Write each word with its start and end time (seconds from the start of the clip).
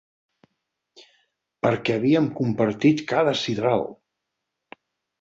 Perquè 1.67 1.99
havíem 1.99 2.31
compartit 2.41 3.07
cada 3.15 3.39
sidral! 3.45 3.89